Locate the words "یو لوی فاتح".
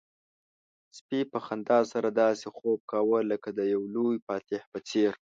3.73-4.61